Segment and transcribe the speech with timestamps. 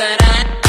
[0.00, 0.59] things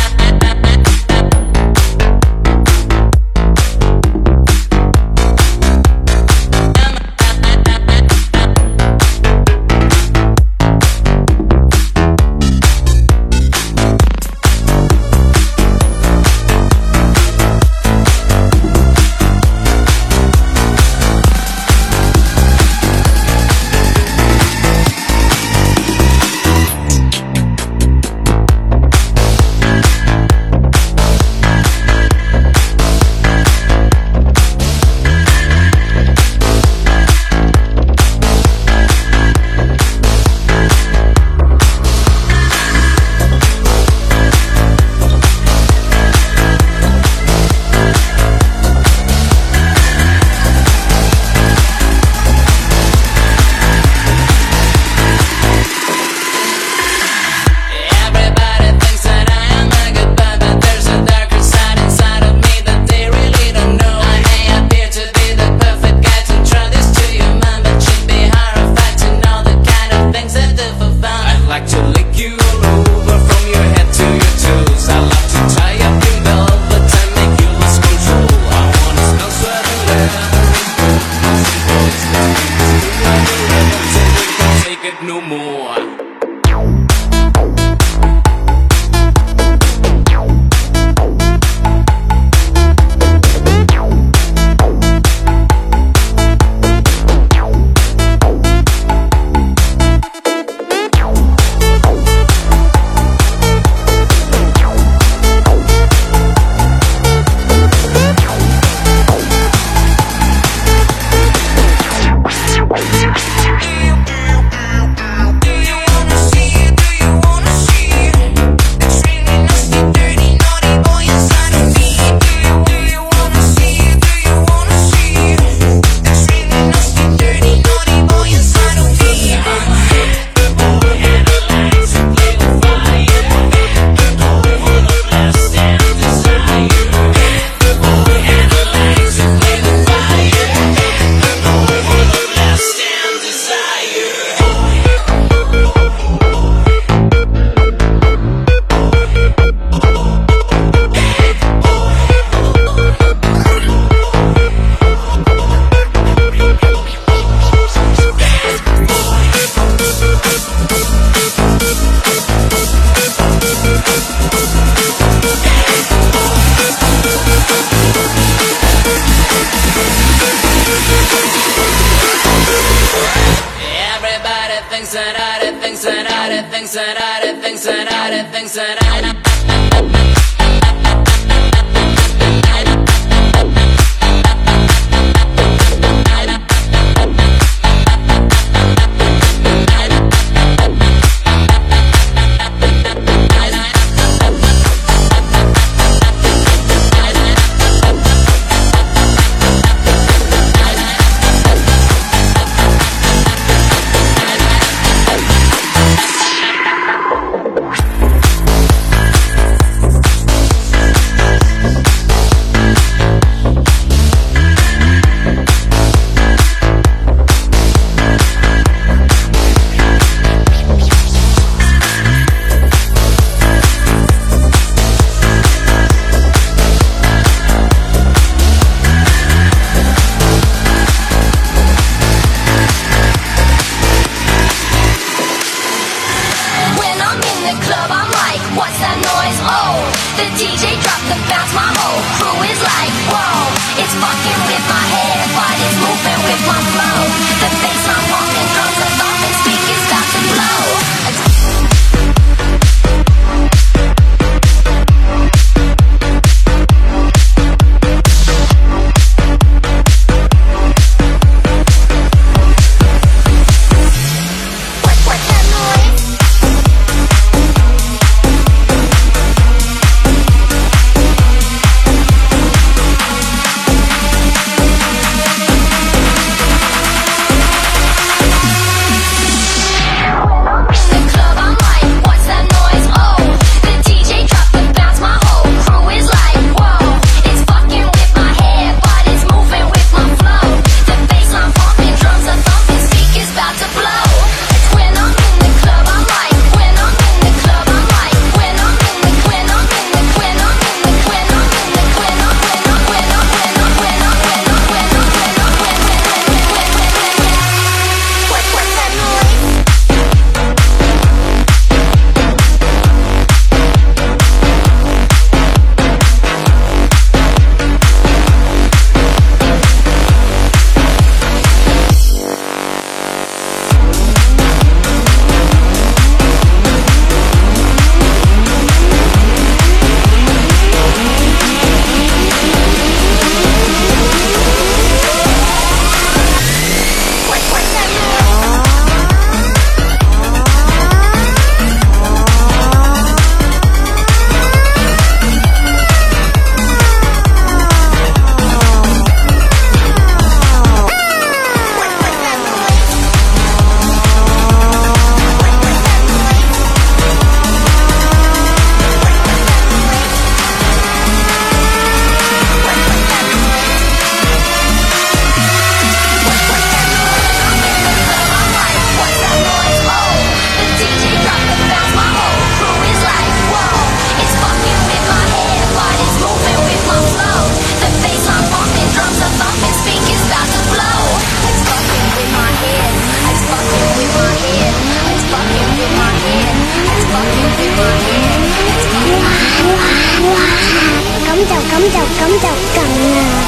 [391.81, 393.40] 咁就咁就咁啦。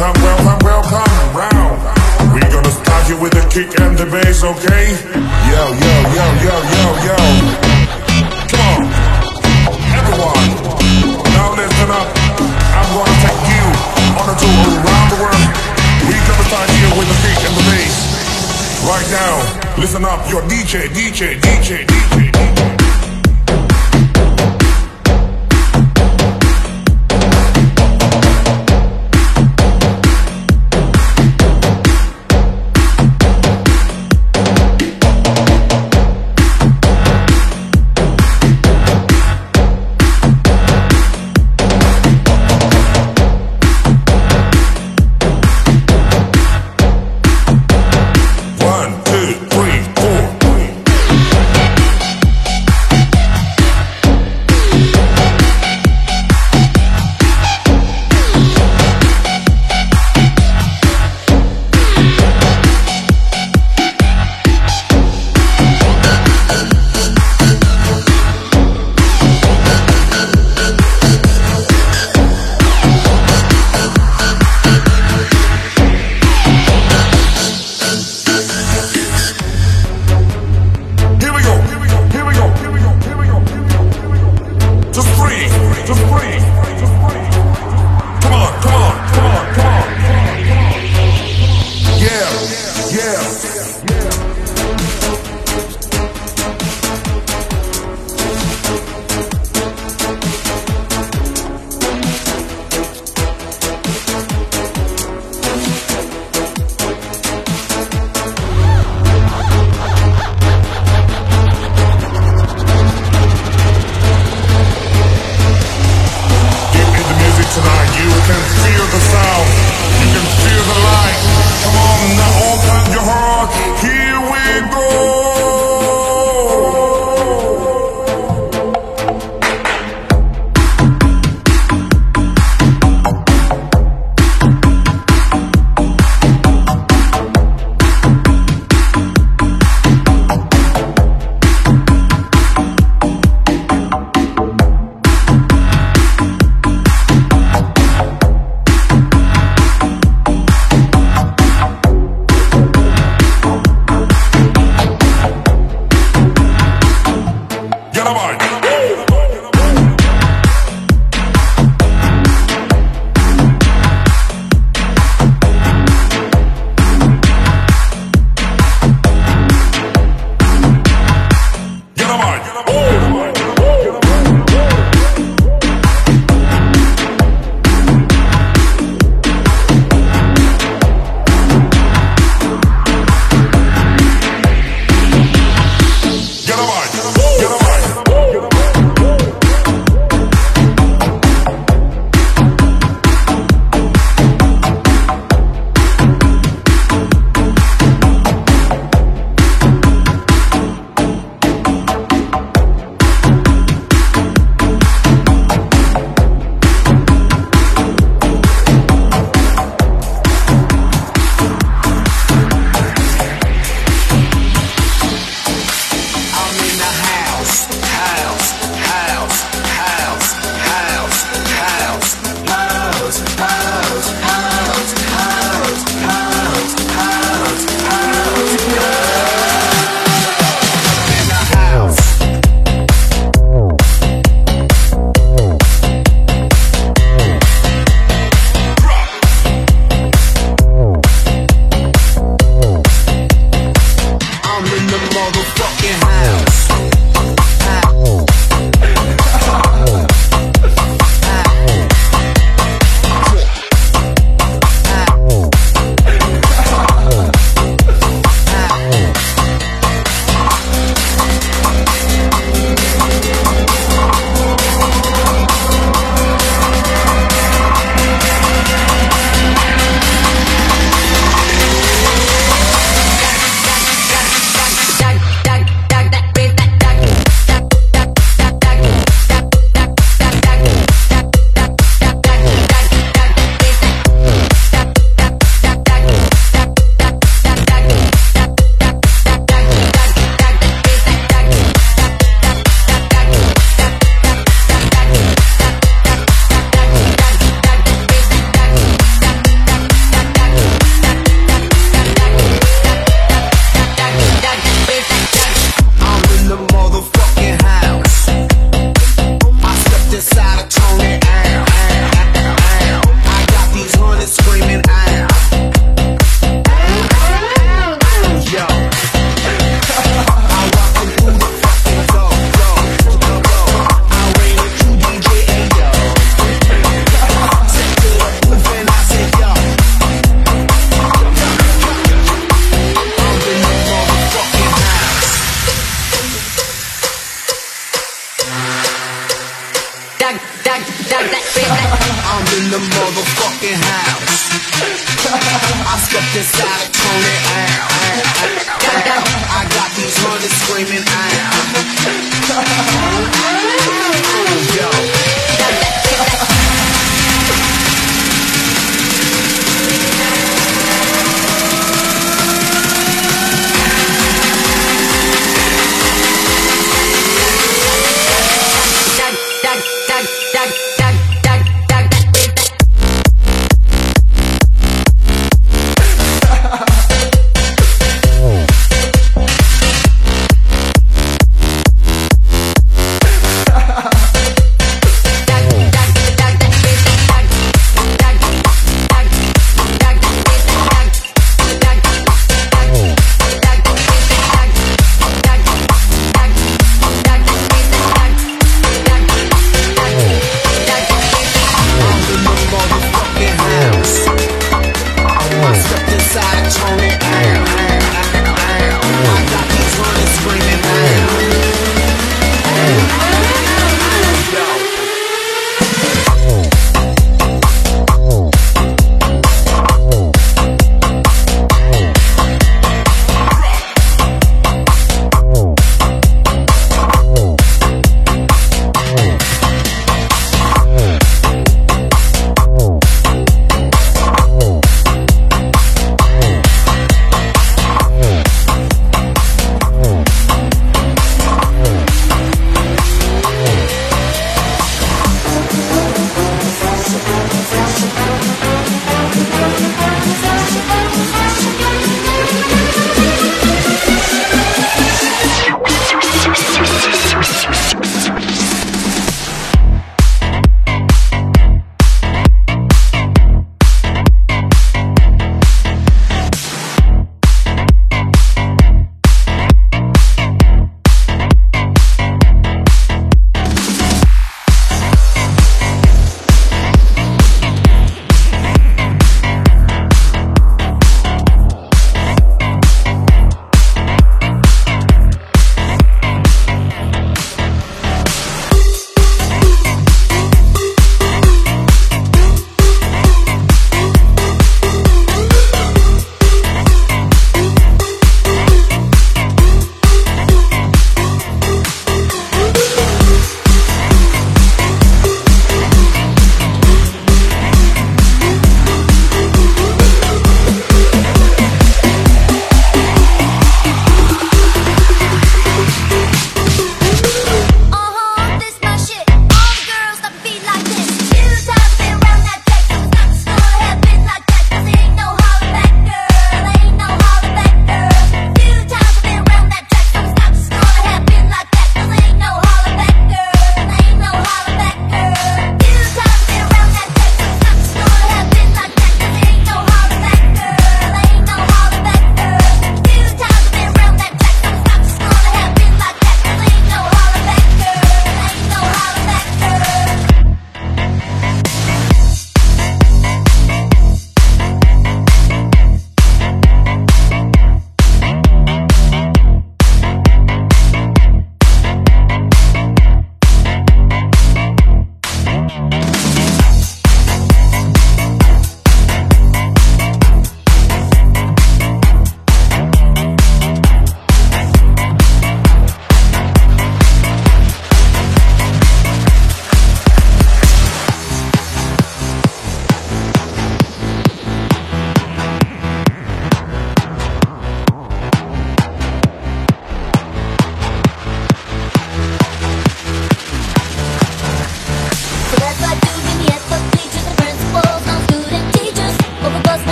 [0.00, 1.76] Welcome, welcome, welcome round.
[2.32, 4.96] We're gonna start you with the kick and the bass, okay?
[5.44, 7.16] Yo, yo, yo, yo, yo, yo.
[8.48, 8.80] Come on.
[9.92, 10.48] Everyone.
[11.36, 12.08] Now listen up.
[12.16, 13.64] I'm gonna take you
[14.16, 15.48] on a tour around the world.
[16.08, 17.92] We're gonna start here with the kick and the bass.
[18.88, 19.36] Right now,
[19.76, 22.40] listen up, your DJ, DJ, DJ, DJ.
[22.40, 22.79] One,